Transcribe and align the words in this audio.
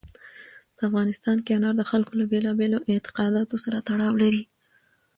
په 0.75 0.81
افغانستان 0.89 1.37
کې 1.45 1.51
انار 1.57 1.75
د 1.77 1.83
خلکو 1.91 2.13
له 2.19 2.25
بېلابېلو 2.31 2.85
اعتقاداتو 2.91 3.55
سره 3.63 3.77
تړاو 3.87 4.13
لري. 4.23 4.43